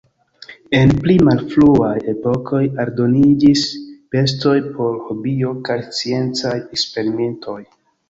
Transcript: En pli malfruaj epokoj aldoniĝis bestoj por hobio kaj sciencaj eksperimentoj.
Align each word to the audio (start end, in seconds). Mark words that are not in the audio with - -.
En 0.77 0.93
pli 1.03 1.17
malfruaj 1.27 1.91
epokoj 2.13 2.63
aldoniĝis 2.85 3.67
bestoj 4.17 4.57
por 4.81 4.99
hobio 5.11 5.55
kaj 5.71 5.81
sciencaj 6.01 6.59
eksperimentoj. 6.67 7.63